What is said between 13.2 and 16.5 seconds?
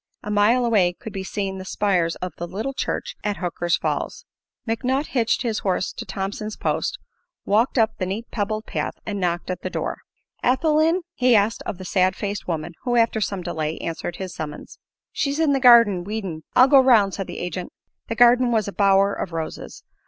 some delay, answered his summons. "She's in the garden, weedin'."